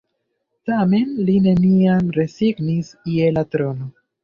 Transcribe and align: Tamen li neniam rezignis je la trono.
Tamen 0.69 1.11
li 1.27 1.35
neniam 1.49 2.09
rezignis 2.17 2.91
je 3.19 3.31
la 3.39 3.47
trono. 3.53 3.95